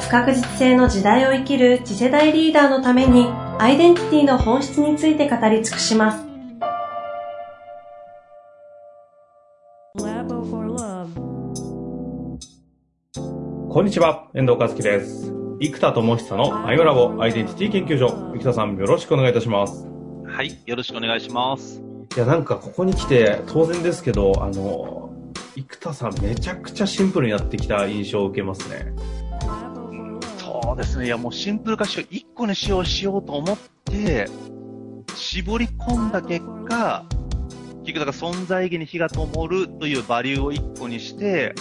[0.00, 3.26] 不確実性の時代を生きる次世代リーダーのために
[3.58, 6.24] アイデンティティの本質について語り尽くします。
[13.68, 15.32] こんにちは、遠藤和樹です。
[15.60, 18.32] 生田智久のアイムラボアイデンティティ研究所。
[18.34, 19.86] 生田さん、よろしくお願いいたします。
[20.26, 21.82] はい、よろしくお願いします。
[22.16, 25.10] いや、なんかここに来て、当然ですけど、あの、
[25.54, 28.92] 生田さん、めちゃくちゃシンプルになってきた印象を受けますね。
[30.78, 31.06] ですね。
[31.06, 32.14] いや、もうシンプル化しよう。
[32.14, 34.28] 1個にしようしようと思って、
[35.14, 37.04] 絞り込んだ結果、
[37.84, 41.54] 結局だから存在意義に火が灯るというバリューを1個にして、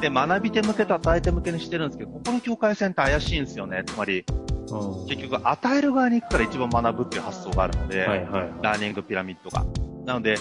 [0.00, 3.82] で、学び手向けと与え手向けにしてるんですけど、ここの境界線って怪しいんですよね。
[3.84, 4.24] つまり、
[4.70, 9.64] うん、結局与える側に行くから一番学ぶっていう発想があるので、はいはいはい、ラーニングピラミッドが。
[10.04, 10.36] なので、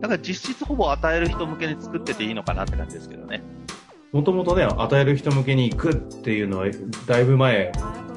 [0.00, 3.42] だから実質ほぼ与える人向けに作ってていいのかなって感じですけどね。
[4.12, 6.66] もともとね、与える人向けに行くっていうのは、
[7.06, 7.72] だいぶ前、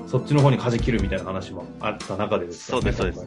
[0.07, 2.71] そっちの方に舵切るみたいな話もあった中でですね。
[2.71, 3.17] そうです、そうで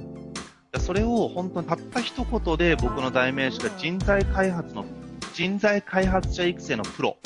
[0.78, 0.86] す。
[0.86, 4.86] それを本当にたった一言で僕の代名詞が人材開発の、
[5.34, 7.18] 人材開発者育成のプロ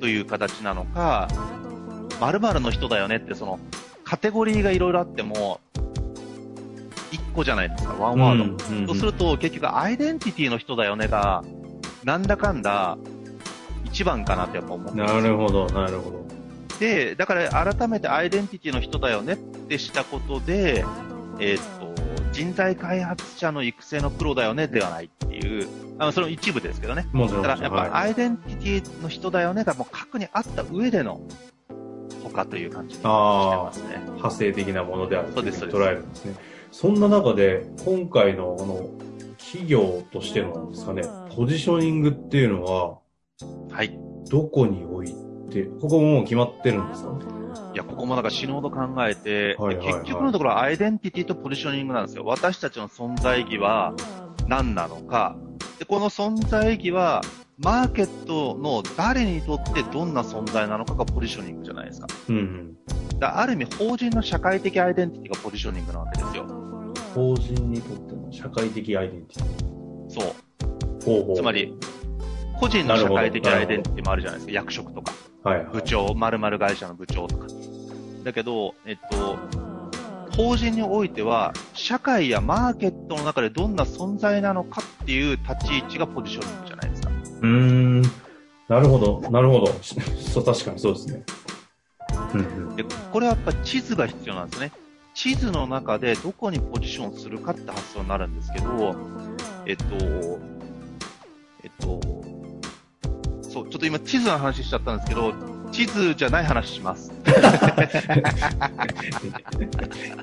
[0.00, 1.28] という形なのか、
[2.20, 3.60] 〇〇の人だよねってその
[4.04, 5.60] カテゴリーがいろいろあっても、
[7.12, 8.44] 1個じゃないですか、ワンワード。
[8.44, 11.44] うんうんうん、そうすると結局アイデンティティの人だよねが、
[12.02, 12.98] なんだかんだ
[13.86, 16.26] 一番かなってやっぱ思ってなるほど、なるほど。
[16.78, 20.84] で、だから改めてアイデンティティの人だよねってしたことで、
[21.38, 21.94] えー、っと、
[22.32, 25.68] 人材開発者の育成のプロだよねではないっていう、
[25.98, 27.08] あのその一部ですけどね。
[27.12, 27.42] もちろん。
[27.42, 31.20] だからやっぱアイデンティティの人だよねがもう核にあった上での
[32.22, 34.00] 他という感じにしてますね。
[34.04, 36.34] 派生的なものであると捉えるんですね。
[36.72, 38.90] そんな中で、今回のあの、
[39.38, 41.02] 企業としてのですかね、
[41.34, 42.98] ポジショニングっていうのは、
[43.70, 43.98] はい。
[44.30, 45.14] どこに置い
[45.50, 47.10] て、ここももう決まってるんですか
[47.74, 52.24] いや、ここもなんか死ぬほど考えて、はいはいはい、結局のところアイデンティティとポジショニングなんですよ。
[52.24, 53.94] 私たちの存在意義は
[54.48, 55.36] 何なのか。
[55.78, 57.20] で、この存在意義は、
[57.58, 62.06] マーケットの誰にとってどんな存在なのかがポジショニングじゃないですか。
[62.28, 63.18] うん、うん。
[63.18, 66.46] だある意味、法人の社会的アイデンティティがポジショニングなわけですよ。
[67.14, 70.32] 法人にとっての社会的アイデンティティそう。
[71.04, 71.74] ほうほうつまり、
[72.58, 74.52] 個人の社会的アイデンティティもあるじゃないですか。
[74.52, 75.12] 役職とか。
[75.44, 77.46] はい、はい、部長、〇〇会社の部長とか。
[78.24, 79.38] だけど、えっと、
[80.36, 87.10] 法人においては、社会やマーケットの中でどんな存在なのかっていう立ち位置がポジショニングじゃないですか。
[87.42, 88.02] うん。
[88.02, 89.66] なるほど、なるほど。
[89.82, 91.24] そう、確かにそうですね。
[92.76, 94.72] でこれはやっぱ地図が必要なんですね。
[95.14, 98.94] 地図の中でどこにポジションするかって発想になるんですけど、
[99.64, 99.84] えっと、
[101.62, 102.00] えっと、
[103.56, 105.32] そう、ちょっと今地図の話しちゃったんですけど、
[105.72, 107.10] 地図じゃない話します。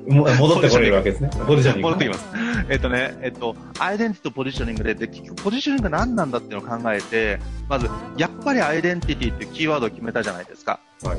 [0.08, 1.32] 戻ってこれるわけですね。
[1.48, 1.90] ポジショニング。
[1.90, 2.26] 戻ってきます。
[2.70, 10.80] えっとね、えっと、アイデンティティとポジショニングで、で結局ポジショニング何なんだっていうのを考えて、まず、やっぱりアイデンティティっていうキーワードを決めたじゃないですか。
[11.02, 11.18] はい。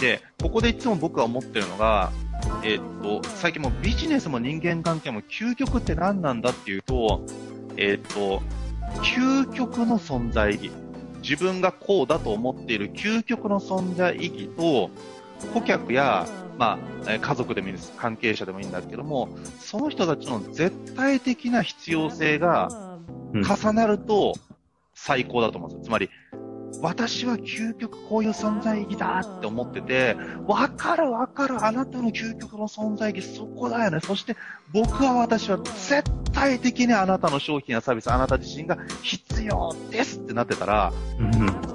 [0.00, 2.10] で、ここでいつも僕が思ってるのが、
[2.64, 7.24] えっと、最近もビジネスも人間関係も究極って何なんだっていうと、
[7.76, 8.42] えっと、
[9.00, 10.85] 究極の存在意義。
[11.28, 14.90] 自分がこうだと思っている究極の存在意義と、
[15.52, 16.24] 顧客や、
[16.56, 19.28] まあ、家族でもいいです、関係者でもいいんだけども、
[19.58, 22.98] その人たちの絶対的な必要性が
[23.34, 24.34] 重なると
[24.94, 25.84] 最高だと思うんですよ。
[25.86, 26.08] つまり、
[26.86, 33.98] 私は究極こういう存在意義だって思ってて、わかるわかる、あなたの究極の存在意義、そこだよね。
[33.98, 34.36] そして
[34.72, 41.30] 僕は私は絶対的にあなたの商品やサービス、あなた自身が必要ですってなってたら、うん、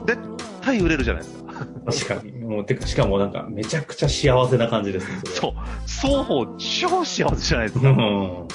[0.05, 0.17] 絶
[0.61, 1.65] 対売れるじゃないですか。
[2.07, 2.31] 確かに。
[2.31, 5.19] もう、てか、しかもなんか、めちゃくちゃ幸せな感じですね。
[5.25, 5.53] そそう。
[5.87, 7.89] 双方超幸せじゃないですか。
[7.89, 8.47] うん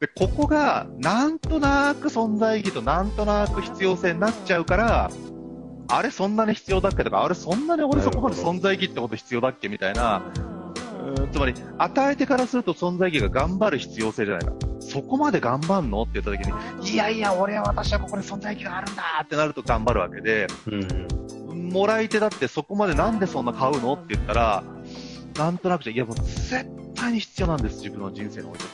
[0.00, 5.12] で、ここが、なんとなく存在意義となんとなく必要性になっちゃうから、
[5.94, 10.22] あれそんなに必要だっけとか、あれそんなに俺そこまで存在意義ってこと必要だっけみたいな、
[11.04, 11.30] うん。
[11.30, 14.54] つまり、与えてからすると存在意義が頑張る必要性じゃないか。
[14.80, 16.02] そこまで頑張んの？
[16.02, 16.50] って言った時
[16.80, 23.92] に、いやいや、俺は私はここに存在意義があるんだってなると頑張るわけで、うん、もらい手だってそこまでなんでそんな買うの？
[23.94, 24.64] って言ったら、
[25.36, 28.70] なんとなくじゃ、いやもう絶対に必要なんです、自分の人生においてと。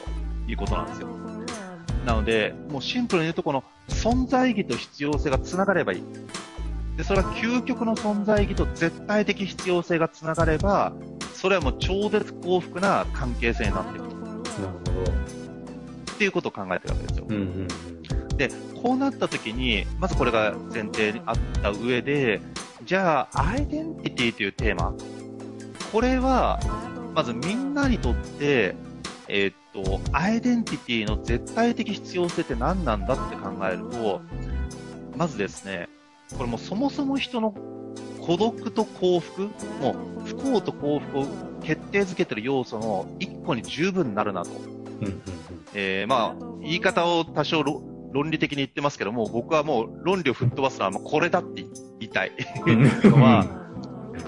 [0.47, 1.09] いうことなんですよ。
[2.07, 6.03] なので、もうシンプルに言うと、この存在意義と必要性が繋がればいい。
[6.99, 10.93] で、それは究極の存在意義と絶対的必要性が繋がれば、
[11.33, 14.17] それはもう超絶幸福な関係性になっていくと。
[14.17, 15.13] なるほど。
[15.13, 17.27] っていうことを考えてるわけですよ。
[17.29, 17.43] うんうん
[18.31, 18.49] うん、で、
[18.83, 22.41] こうなった時に、まずこれが前提にあった上で、
[22.85, 24.93] じゃあ、アイデンティティというテーマ。
[25.93, 26.59] これは、
[27.15, 28.75] まずみんなにとって、
[29.29, 29.55] えー、っ
[29.85, 34.21] と、アイデンティティの絶対的必要性って何なんだって考えると、
[35.17, 35.89] まずですね、
[36.37, 37.55] これもそもそも人の
[38.21, 39.43] 孤独と幸福、
[39.81, 41.27] もう不幸と幸福を
[41.63, 44.51] 決定づけてる要素の一個に十分なるなと。
[45.75, 51.63] えー、まあ、言い方を多少論理的に言ってますけども、僕はもう論理を吹っ飛ばすのはもうこれだって
[52.01, 52.33] 言いたい
[53.05, 53.47] のは、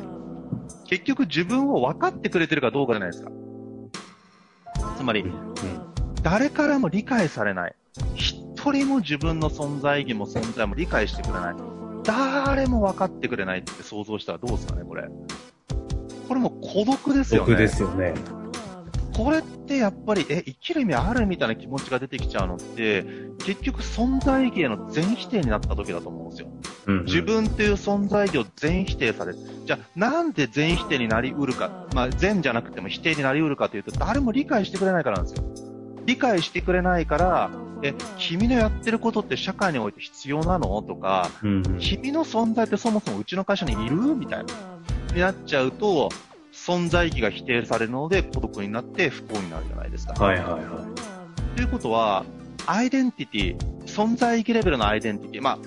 [0.88, 3.30] 結局自分を分かってくれてるかどうかじゃないですか。
[4.96, 5.24] つまり、
[6.22, 7.74] 誰からも理解されない。
[8.14, 11.69] 一人も自分の存在意義も存在も理解してくれない。
[12.10, 15.04] 誰も分かってくれないって想像したらどうですかね、これ。
[16.26, 17.46] これも孤独ですよね。
[17.46, 18.14] 孤独ですよね。
[19.16, 23.04] これってやっぱり、え、生きる意味あるみたいな気持ちが出てきちゃうのって、
[23.44, 26.48] 結局存在意義への全否定になった時だと思うんですよ。
[26.86, 29.38] うんうん、自分っていう存在意義を全否定される。
[29.64, 35.44] じゃあ、なんで全否定になりうるか、まあ、全じゃなくても否定になりうるかというと、誰も理解してくれないからなんですよ。
[36.06, 37.50] 理解してくれないから、
[37.82, 40.82] え、君のやってることって社会において必要なの？
[40.82, 43.96] とか、うんうん、君の存在ってそもそもうちの会社にいる？
[43.96, 44.54] みたいな。
[45.14, 46.10] になっちゃうと、
[46.52, 50.12] 存在意義が否定されるので孤独になって不幸になるじゃないですか。
[50.22, 51.56] はいはいはい。
[51.56, 52.24] ということは、
[52.66, 53.56] アイデンティティ、
[53.86, 55.58] 存在意義レベルのアイデンティティ、まあ、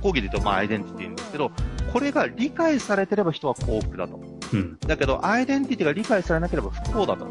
[0.00, 1.52] 講義で言うとまあアイデンティティんですけど、
[1.92, 4.20] これが理解されてれば人は幸福だと。
[4.52, 7.26] うん、だけど、アイデンティティが理解されなければ不幸だと。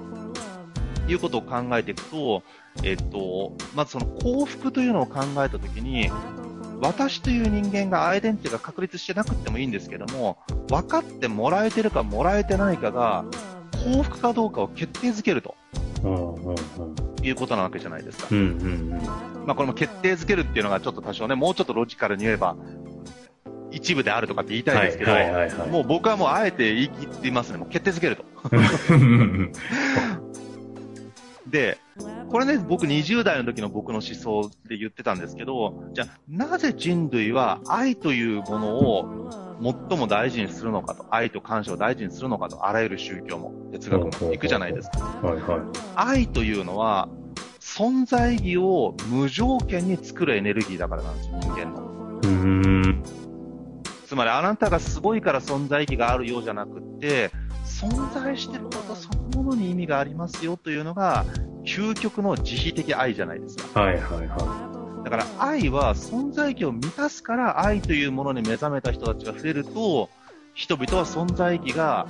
[1.11, 2.43] いうことを考えていくと、
[2.83, 6.09] えっと、まずその幸福というのを考えたときに、
[6.81, 10.37] 私という人間がアイデンティティが確立してなくてもいいんですけども、
[10.69, 13.25] 分かってもらえてるかもらえてないかが、
[13.83, 15.55] 幸福かどうかを決定づけると。
[17.23, 18.27] いうことなわけじゃないですか。
[19.45, 22.55] まあこれも決定づけるっていうのがちょっと多少ね、もうちょっとロジカルに言えば、
[23.71, 25.11] 一部であるとかって言いたいですけど、
[25.67, 27.57] もう僕はもうあえて言い切っていますね。
[27.57, 28.25] もう決定づけると。
[31.51, 31.77] で、
[32.29, 39.29] これね、僕20代の時の僕の思想で言ってたんですけど、じゃあ、なぜ人類は愛というものを
[39.89, 44.99] 最も大事にするのかと、愛と感謝を大事にするのかと、あらゆる宗教も哲学も行くじゃないですか。
[44.99, 45.59] はいはい、
[45.95, 47.09] 愛というのは、
[47.59, 51.91] 存在意義を無条件に作るエネルギーだからなんですよ、人間の。
[54.05, 57.31] つまり、あなたがすごいから存在意義があるようじゃなくって、
[57.81, 61.25] 存在してることそのものに意味がありますよというのが、
[61.65, 63.81] 究極の慈悲的愛じゃないですか。
[63.81, 65.03] はいはいはい。
[65.03, 70.09] だから愛は存在意義を満たすから愛というものに目覚めた人たちが増えると、
[70.53, 72.05] 人々は存在意義が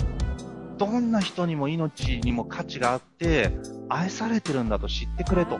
[0.77, 3.55] どんな人にも命にも価値があって
[3.87, 5.57] 愛されてるんだと知ってくれと。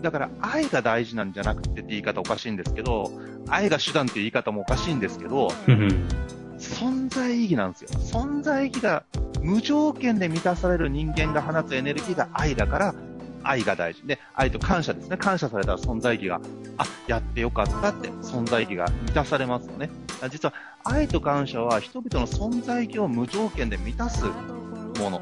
[0.00, 3.10] だから愛が大事なんじゃなくてって言い方おかしいんですけど、
[3.48, 5.48] 愛が手段っていう言い方もおかしいんですけど、
[6.64, 7.88] 存在意義なんですよ。
[8.00, 9.04] 存在意義が
[9.42, 12.94] 無条件で満たされる人間が放つエネルギーが愛だから、
[13.42, 14.02] 愛が大事。
[14.06, 15.16] で、愛と感謝ですね。
[15.18, 16.40] 感謝されたら存在意義が、
[16.78, 19.90] あ、やってよかったって存在意義が満たされますよね。
[20.30, 24.24] 実は愛と感謝は人々の存在意義を無条件で満たす
[24.98, 25.20] もの。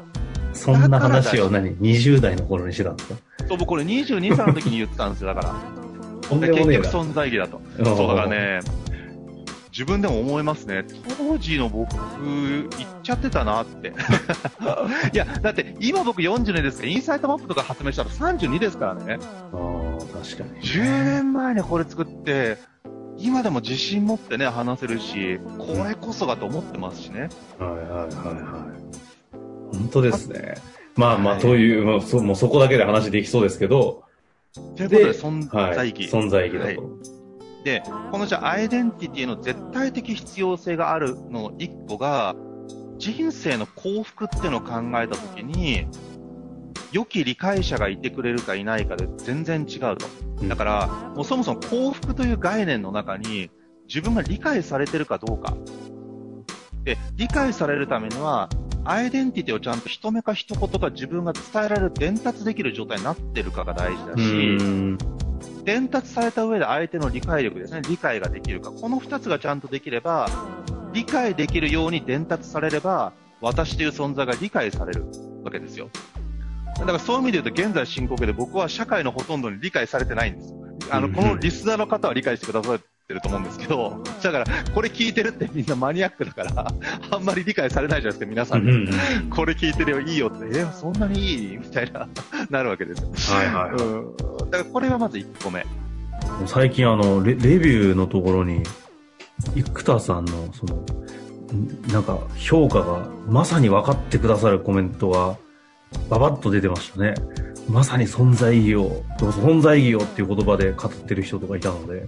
[0.53, 3.15] そんな話を何 ?20 代の頃にしてたんですか？
[3.49, 5.53] そう、僕これ22歳の時に言ってたんですよ、だから。
[6.29, 7.61] 結局存在意義だと。
[7.83, 8.61] そう、だからね、
[9.73, 10.85] 自分でも思いますね。
[11.17, 11.95] 当時の僕、
[12.77, 13.87] 言っちゃってたなって。
[15.11, 19.17] いや、だって今僕40年ですけど、インサイトマップとか発明したら32ですからね。
[19.51, 20.61] ああ、確かに。
[20.61, 22.59] 10年前にこれ作って、
[23.17, 27.29] 今でも自信持ってね、話せるし、これこそがと思ってますしね。
[27.57, 28.67] はいはいはいは
[29.71, 29.75] い。
[29.75, 30.53] 本当ですね。
[30.95, 34.03] まあまあ、という、まあ、そもうそこだけで話できそうですけど。
[34.77, 36.03] ということで、存在意義。
[36.03, 36.81] 存在意義だと。
[36.83, 37.22] はい
[37.63, 42.35] で、このじゃアイデンティティの絶対的必要性があるの一個が、
[42.97, 45.87] 人生の幸福っていうのを考えたときに、
[46.91, 50.05] 良き理解者がいてくれるかいないかで全然違うと。
[50.47, 53.49] だから、もうそもそも幸福という概念の中に、
[53.87, 55.55] 自分が理解されてるかどうか。
[56.83, 58.49] で、理解されるためには、
[58.85, 64.57] アイデンティティをちゃんと一目か一言か自分が伝えられる、伝達できる状態になってるかが大事だし、
[65.63, 68.71] 伝達された上で相手の理解力ですね、理解ができるか。
[68.71, 70.27] この2つがちゃんとできれば、
[70.93, 75.05] 理解できるように伝達されれば、私という存在が理解される
[75.43, 75.89] わけですよ。
[76.79, 80.53] だからそういう意味で言うと、現在進行形で僕は社会のほとんどに理解されてないんです。
[80.89, 86.67] あの、このリスナーの方は理解してくださってると思うんですけど、だから、これ聞いてるってみんなマニアックだから、
[87.11, 88.89] あんまり理解されないじゃないですか、皆さんに。
[89.29, 91.57] これ聞いてるよ、いいよって、え、そんなにいい？
[91.57, 92.07] みたいな、
[92.49, 93.09] なるわけですよ。
[93.37, 94.17] はいはい、はい、うん。
[94.49, 95.65] だからこれがまず1個目。
[96.45, 98.63] 最近あのレ、レビューのところに、
[99.55, 100.85] 生田さんの、その、
[101.91, 105.37] なんか、評価が、まさに分かってくださるコメントが、
[106.09, 107.13] ばばっと出てましたね。
[107.69, 112.07] まさに存在意義を、存在意義をっていう言葉で語ってる人とかいたので、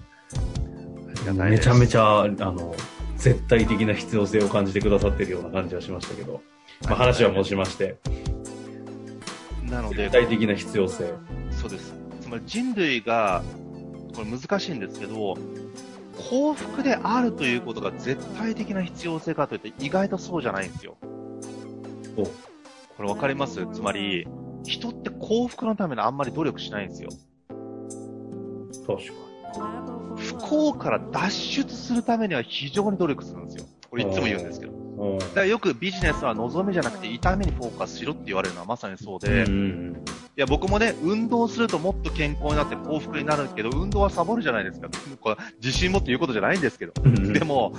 [1.33, 2.75] めちゃめちゃ、あの、
[3.17, 6.41] 絶対的な必要性を感じてくださってるような感じはしましたけど、
[6.83, 7.97] まあ、話は戻しまして。
[9.63, 11.13] なので、絶対的な必要性。
[11.51, 11.93] そうです。
[12.21, 13.43] つまり人類が、
[14.15, 15.35] これ難しいんですけど、
[16.29, 20.95] 幸福であるということが絶対的な必要性かというと意外とそうじゃないんですよ。
[22.15, 23.67] これ分かります？
[23.73, 24.25] つまり、
[24.63, 27.09] 人って幸福のためにあんまり努力しないんですよ。
[28.87, 29.24] 確かに。
[30.17, 33.65] 不幸から脱出するためには非常に努力するんですよ。
[33.89, 34.73] これいつも言うんですけど。
[35.19, 44.87] だからよくビジネスは望みじゃなくて痛みにフォーカスしろって言われるのはまさにそうで、いや僕もね、運動するともっと健康になって幸福になるけど、運動はサボるじゃないですか。
[45.19, 46.93] これ自信持って言うことじゃないんですけど。
[47.03, 47.73] でも、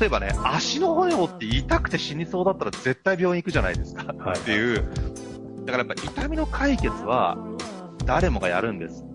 [0.00, 4.12] 例えばね、足の骨を折って痛くて死にそうだったら絶対病院行くじゃないですか。
[4.18, 4.84] はい、っていう。
[5.64, 7.38] だからやっぱ痛みの解決は
[8.04, 9.05] 誰もがやるんです。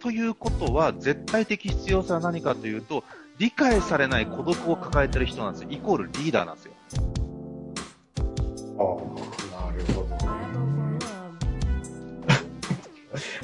[0.00, 3.04] ということは、絶対的必要性は何かというと、
[3.38, 5.68] 理解されない孤独を抱えてる人なんですよ。
[5.70, 6.72] イコールリーダーなんですよ。
[8.78, 8.82] あ
[9.58, 10.98] あ、なるほどね。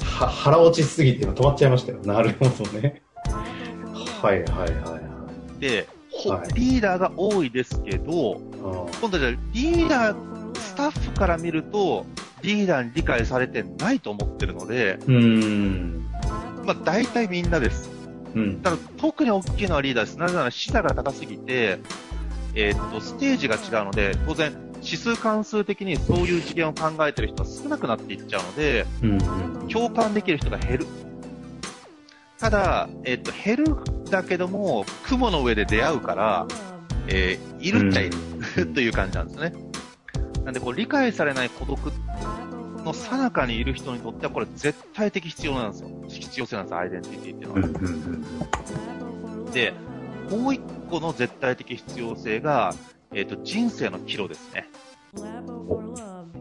[0.19, 1.99] は腹落ちすぎて止まっちゃいましたよ。
[2.03, 3.01] なるほどね。
[4.21, 4.99] はいはいはいは
[5.57, 5.59] い。
[5.59, 5.87] で、
[6.27, 8.41] はい、リーダーが多いですけど、
[8.99, 12.05] 今度じゃリーダー、スタッフから見ると、
[12.41, 16.06] リーダーに理解されてないと思ってるので、うん。
[16.67, 17.89] まあ大体みんなです。
[18.35, 20.17] うん、ただ特に大きいのはリーダーです。
[20.17, 21.79] なぜなら視座が高すぎて、
[22.53, 30.87] えー、っと、ステージが違うので、当然、指数関数的にそういう次元を考えてる人は少なくなっていっちゃうので、うん、共感できる人が減る。
[32.37, 36.47] ただ、えー、っと、減るだけども、雲の上で出会うから、
[37.07, 38.17] えー、いるっちゃいる、
[38.57, 39.53] うん、 という感じなんですね。
[40.43, 41.91] なんで、こう、理解されない孤独
[42.87, 45.89] の最中にいる人にとってはこれ絶対的必要なんですよ。
[46.07, 47.61] 必要性なんですよ、アイデンティティっていうの
[49.45, 49.51] は。
[49.51, 49.73] で、
[50.29, 52.73] もう一個の絶対的必要性が、
[53.13, 54.67] えっ、ー、と、人生の岐路ですね。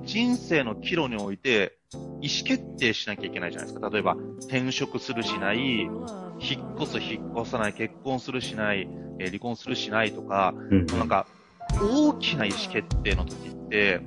[0.05, 1.79] 人生の岐路において、
[2.21, 3.91] 意思決定しなきゃいけないじゃないですか。
[3.91, 8.89] 例えば、転職するしない、引っ越す、引っ越さない、結婚するしない、
[9.19, 11.27] えー、離婚するしないとか、うん、なんか、
[11.81, 14.01] 大きな意思決定の時って、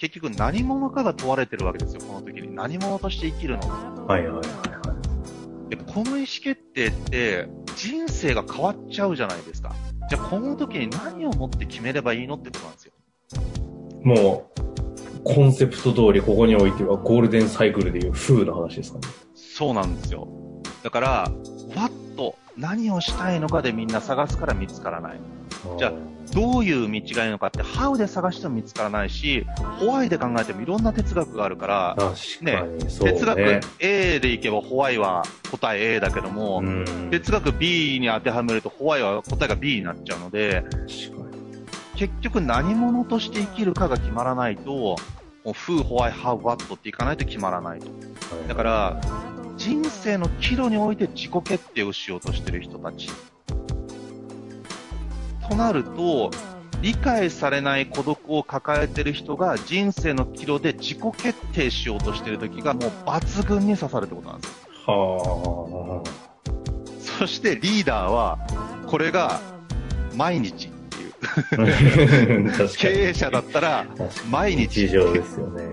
[0.00, 2.54] 結局何者かが問われてるわけですよ、この時に。
[2.54, 4.94] 何者として生きるのはいはいはいは
[5.66, 5.68] い。
[5.68, 9.74] で、この意思決定って、人生が変わっちゃうじゃないですか。
[10.08, 12.92] じゃあ、この時に何をもって決めればいいのってことなんですよ。
[14.02, 19.08] もう、コンセプト通りここにおいてはゴールデンサイクルでいう風の話ですかね。
[19.34, 20.26] そうなんですよ。
[20.82, 21.30] だから、わ
[21.84, 25.20] っと何をしたいのかでみんな探すから見つからない。
[25.78, 25.92] じゃあ、
[26.34, 29.46] どういう道がいいのかって、ハウで探しても見つからないし、
[29.78, 31.96] ホワイで考えてもいろんな哲学があるから、
[32.40, 36.62] ね、ね、哲学 A でいけばホワイは答え A だけども、
[37.10, 40.64] 哲学 B に当てはめるとホワイは答えが B になっちゃうので、
[41.96, 44.96] 結局何者として生きるかが決まらないと、
[45.44, 47.86] もう、フー、ホワイ、ハウ、ワットっていかないと決まらないと。
[48.48, 49.00] だから、
[49.56, 53.10] 人生の岐路において自己決定をしようとしてる人たち
[55.50, 56.30] となると、
[56.80, 64.66] 理解されない孤独を抱えてる人が人生の岐路で自己決定しようとしてる時がもう抜群に刺さるってことなんです。
[64.86, 66.20] はあ。
[67.18, 68.38] そしてリーダーは、
[68.86, 69.40] これが
[70.16, 72.68] 毎日っていう。
[72.78, 73.86] 経営者だったら、
[74.30, 74.86] 毎日。
[74.86, 75.64] 日常ですよね。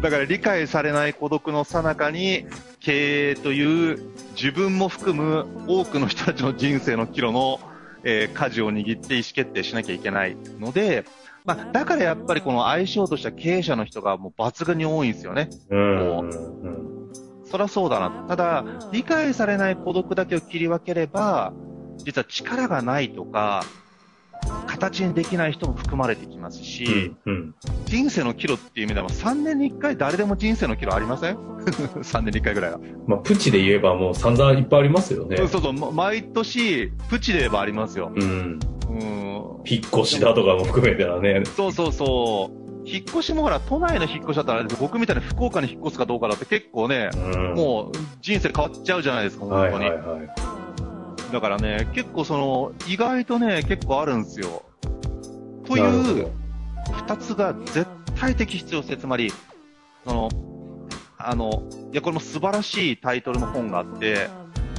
[0.00, 2.46] だから理解されない孤独の最中に、
[2.80, 3.98] 経営という
[4.34, 7.60] 自分も含む多くの人たちの人生の岐路の
[8.04, 11.04] えー、舵を握って意思決定しなきゃいけないので、
[11.44, 15.50] まあ、だからやっぱりこの相性とした経営者の人がもう抜群に多いんですよね。
[15.70, 16.18] うん。
[16.18, 17.12] うん、
[17.44, 18.10] そりゃそうだな。
[18.28, 21.52] ただ、理解されない孤独だけを切り分ければ、
[21.98, 23.64] 実は力がないとか、
[24.82, 27.32] 形にできない人も含まれてきますし、うん。
[27.32, 27.54] うん。
[27.84, 31.36] 人生の岐路っていう意味では3年に1回誰でも人生の岐路ありません
[32.02, 32.80] ?3 年に1回ぐらいは。
[33.06, 35.36] まあ、プチで言えばもう散々いっぱいありますよね。
[35.36, 38.10] そうそうそう、ま毎年、プチで言えばありますよ。
[38.14, 38.58] うん。
[38.88, 38.98] うん。
[39.64, 41.44] 引っ越しだとかも含めたらね。
[41.44, 42.62] そうそうそう。
[42.84, 47.54] 引っ越しもほら、都内の引っ越しだったら僕みたいに福岡に引っ越すかどうかだって結構ね、うん。
[47.54, 49.90] もう人生変わっちゃうじゃないですか、はい本当に。
[49.90, 50.61] はいはい。
[51.32, 54.62] だからね、結構その、意外とね、結構あるんですよ。
[55.64, 56.30] というど、
[56.92, 57.86] 二つが絶
[58.20, 59.32] 対的必要性、つまり、
[60.04, 60.28] その、
[61.16, 64.28] あの、いや、これも素晴らしいタイトルの本があって、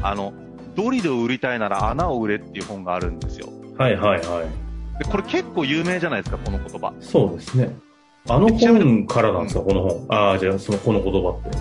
[0.03, 0.31] あの、
[0.75, 3.48] ドリルを売りたいなら穴を売れっていう本があるんですよ。
[3.77, 5.00] はいはいはい。
[5.00, 6.93] で、これ結構有名じゃないですか、この言葉。
[7.00, 7.75] そうですね。
[8.29, 10.05] あの本からなんですか、この本。
[10.10, 11.51] ああ、じゃあ、その、この言葉っ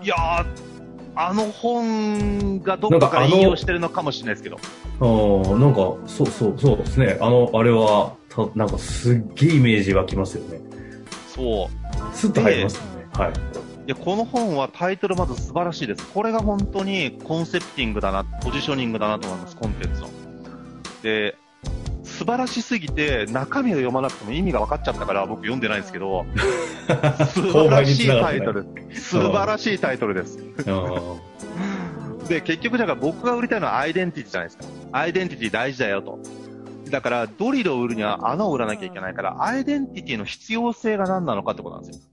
[0.00, 0.04] て。
[0.04, 0.65] いやー、
[1.18, 4.58] あの本がどっか引用してるのかもしれないですけど。
[5.00, 7.16] ああ、なんか、そうそう、そうですね。
[7.20, 10.60] あの、あれは、たなんかすっげえイメージ湧きますよね。
[11.28, 12.14] そう。
[12.14, 13.06] スッと入りますよね。
[13.14, 13.32] はい。
[13.32, 13.34] い
[13.86, 16.06] や、この本はタイトルまず素晴らしいです。
[16.06, 20.08] これが本当にコンセプティングだな、ポジショニングだなと思います、コンテンツの。
[21.02, 21.36] で、
[22.18, 26.24] 素晴らしすぎて、中身を読まなくても意味が分かっちゃったから僕読んでないんですけど、
[27.34, 28.66] 素晴らしいタイトル。
[28.94, 30.38] 素晴らしいタイトルです。
[30.66, 31.16] あ
[32.28, 34.64] で、結局だから僕が売りたいのはアイデンティティじゃないですか。
[34.92, 36.18] アイデンティティ大事だよと。
[36.90, 42.04] だから、ドリルを売るには穴を売らなきゃいけないから、アイデンティティの必要性が何なのかってことなんですよ。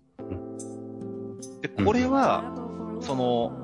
[1.61, 2.43] で、これは、
[2.99, 3.62] その、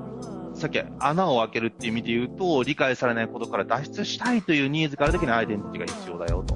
[0.59, 6.55] さっき穴を開けるっていう意味で言うと、理解されないことから脱出したいというニーズがあるときにアイデンティティが必要だよと。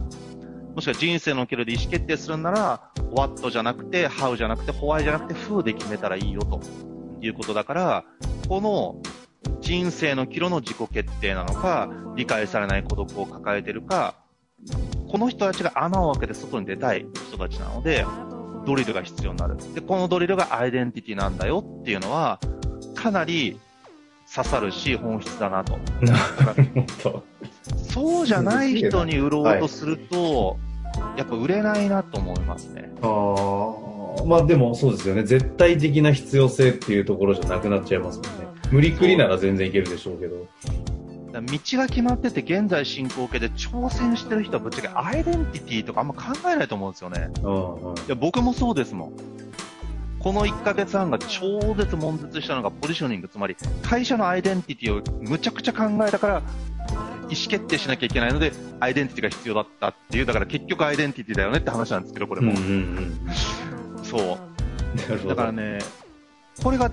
[0.76, 6.60] もしくは人生の岐路で意思決定するなら、what じゃなくて、how じゃなくて、why じゃなくて、who で決めたらいいよと
[7.22, 8.04] いうことだから、
[8.50, 8.98] この
[9.62, 14.16] 人生の岐路の自己決定なのか、理解されない孤独を抱えてるか、
[15.10, 18.06] この人たちが穴を開けて外に出たい人たちなので、
[18.66, 19.58] ドリルが必要になる。
[19.74, 22.40] で、このドリルがアイデンティティなんだよっていうのは、
[22.96, 23.60] かなり
[24.32, 25.74] 刺さるし、本質だなと。
[25.74, 25.80] る
[27.04, 27.24] ほど。
[27.76, 30.58] そうじゃない人に売ろうとすると、
[31.18, 32.92] やっぱ売れないなと思いますね。
[33.02, 33.08] あ
[34.22, 35.24] あ、まあでもそうですよね。
[35.24, 38.48] 絶対的な必要性っていうところじゃなくなっちゃいますもんね。
[38.72, 40.36] 無理くりなら全然いけるでしょうけど。
[40.36, 40.48] だか
[41.34, 47.30] ら道が決まってて現在進行形で挑戦してる人はぶっちゃけアイデンティティとかあんま考えないと思うんですよね。
[47.42, 49.14] うんうんいや、僕もそうですもん。
[50.24, 56.42] この1ヶ月半が超絶悶絶したのがポジショニング、つまり会社のアイデンティティをむちゃくちゃ考えたから、
[57.24, 62.52] 意思決定しなきゃいけないので、アイデンティティが必要だったっていう、だから結局アイデンティティだよねって話なんですけど、これも。
[62.52, 62.64] うんうん
[63.98, 64.06] うん。
[64.06, 65.28] そう。
[65.28, 65.80] だからね、
[66.64, 66.90] これが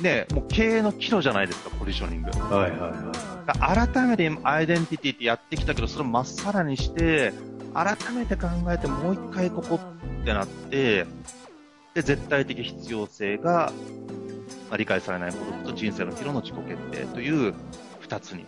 [0.00, 2.30] ね、もう経営の岐路じゃないですか、ポジショニング。
[2.30, 3.88] はいはいはい。
[3.88, 7.32] 改めてアイデンティティってやってきたけど、それをまっさらにして、
[7.74, 9.80] 改めて考えてもう一回ここ
[10.22, 11.06] ってなって、
[11.94, 13.72] で、絶対的必要性が、
[14.68, 17.54] まあ理解されないことと人生の岐路の自己決定という
[18.00, 18.46] 二つに、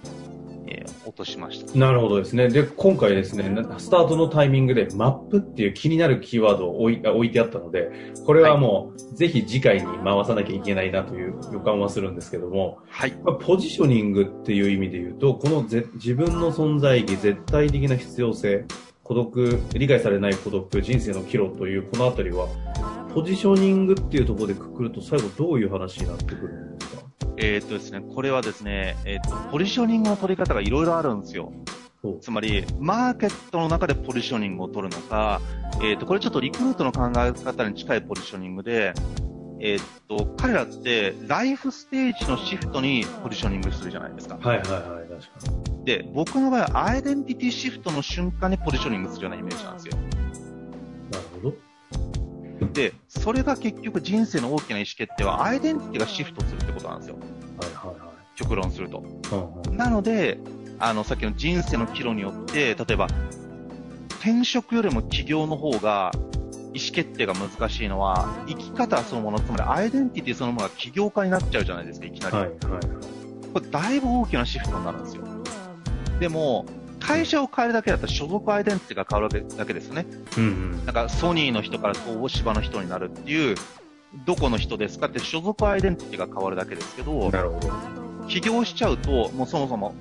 [0.66, 1.78] えー落としました。
[1.78, 2.48] なるほどですね。
[2.48, 13.12] で、今回ですね、なスタートのタイミングでマップっていう気になるキーワードを置いあ置いてあったので、これはもう、ぜひ次回に回さなきゃいけないなという予感はするんですけども、はい。
[13.24, 18.64] まあポジショニングっていう意味で言うと、このぜ自分の存在意義、絶対的な必要性、
[19.02, 22.46] 孤独、理解されない孤独、人生の岐路というこのあたりは、
[23.14, 27.02] ポジショニングっていうところでくくると最後どういう話になってくるんですか？
[27.36, 31.52] えーっとですね、これはですね、えーっと、ポジショニングの取り方がいろいろあるんですよ。
[32.20, 35.40] つまり、マーケットの中でポジショニングを取るのか、
[35.76, 38.92] えーっと、これちょっとリクルートの考え方に近いポジショニングで、
[39.60, 44.36] えーっと、彼らって、ライフステージのシフトにポジショニングするじゃないですか。
[44.36, 45.84] はいはいはい、確かに。
[45.84, 49.96] で、僕の場合はアイデンティティシフトの瞬間にポジショニングするようなイメージなんですよ。
[52.72, 57.16] で、それが結局人生の大きな意思決定はアイデンティティがシフトするってことなんですよ。
[57.16, 58.12] はいはいはい。
[58.36, 58.98] 極論すると。
[59.32, 60.38] うんうんなので、
[60.78, 63.06] あの、さっきの人生の岐路によって、例えば、
[64.20, 66.12] 転職よりも起業の方が、
[66.74, 72.36] 意思決定が難しいのは、生き方そのもの、つまりアイデンティティそのものが起業家になっちゃうじゃないですか、いきなり。
[72.36, 72.82] はいはいはい。
[73.52, 75.24] これだいぶ大きなシフトになるんですよ。
[76.20, 76.66] でも、
[77.02, 80.06] 会社を変えるだけだったら所属アイデンティティが変わるだけですね。
[80.36, 80.84] うんうん。
[80.86, 83.56] なんかソニーの人から東芝の人になるっていう、
[84.24, 87.70] どこの人ですかって所属アイデンティティが変わるだけですけど、なるほど。
[88.28, 89.94] 起業しちゃうと、もうそもそも、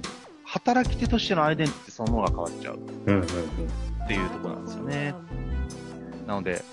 [0.43, 3.25] 働き手としてのアイデンティティそのものが変わっちゃううんうんうん。
[4.03, 5.15] っていうところなんですよね。
[6.27, 6.63] なので、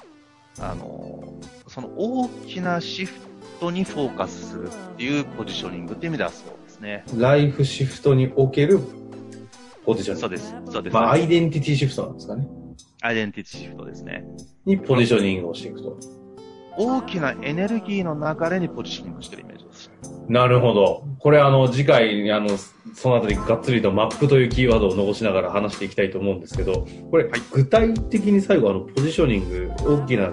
[0.60, 3.12] あのーその大きなシフ
[3.60, 7.04] トにフォーカスするっていうポジショニングっていう意味ではそうですね。
[7.16, 8.80] ライフシフトにおける
[9.88, 10.20] ポジショニング。
[10.20, 10.54] そうです。
[10.70, 10.94] そうです。
[10.94, 12.46] まあ、アイデンティティシフトなんですかね。
[13.00, 14.22] アイデンティティシフトですね。
[14.66, 15.98] にポジショニングをしていくと。
[16.76, 19.90] 大きなエネルギーの流れにポジショニングしてるイメージです。
[20.28, 21.04] なるほど。
[21.18, 22.50] これあの、次回、あの、
[22.94, 30.32] そのあたりがっつりとマップというキーワードを残しながら話していきたいと思うんですけど、これ、はい具体的に最後あの、ポジショニング、大きな、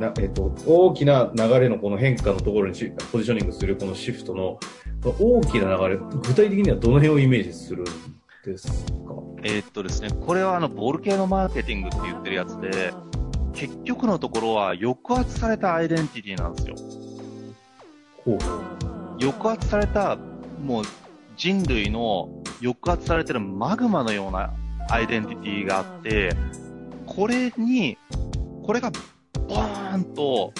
[0.00, 4.58] なえっと、大きな流れのこの変化のところにしポジショニングするこのシフトの
[5.20, 7.84] 大きな流れ、具体的にはどの辺をイメージするん
[8.50, 8.72] ですか？
[9.42, 12.92] えーっとですね、これはあの、ボール系のマーケティングって言ってるやつで、
[13.52, 16.74] 結局のところは抑圧されたアイデンティティなんですよ。
[18.24, 18.38] ほう。
[19.20, 20.16] 抑圧された、
[20.62, 20.84] もう
[21.36, 24.52] 人類の抑圧されてるマグマのような
[24.90, 26.34] アイデンティティがあって、
[27.06, 27.96] これに、
[28.62, 28.90] これが
[29.46, 30.52] ボーンと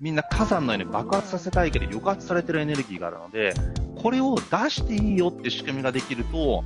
[0.00, 3.52] みんな火山のように爆発させたいけど抑圧されてるエネルギーがあるので、
[4.00, 6.62] これを出していいよって仕組みができると、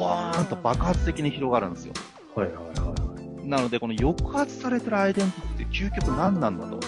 [0.00, 1.92] ボーンと爆発的に広がるんですよ。
[2.34, 2.94] はいはいは
[3.44, 6.78] なので、この抑圧されてるアイデンティティって究極何なんだと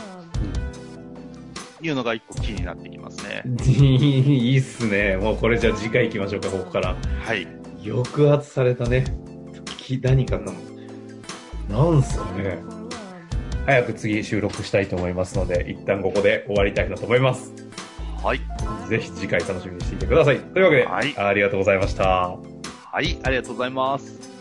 [1.82, 3.42] いうのが一個キーになってきますね。
[3.66, 3.70] い。
[4.52, 5.16] いいっすね。
[5.16, 6.96] もうこれじゃあ次回行きましょうか、ここから。
[7.20, 7.46] はい。
[7.84, 9.04] 抑圧されたね。
[9.76, 10.52] き何かな
[11.68, 12.58] なんすかね。
[13.66, 17.52] 早く次収録したいと思いますので、一旦ここで終わりたいなと思います。
[18.22, 18.40] はい。
[18.88, 20.38] ぜひ次回楽しみにしていてください。
[20.38, 22.51] というわけで、はいありがとうございました。
[22.92, 24.31] はい、ありがとうございます。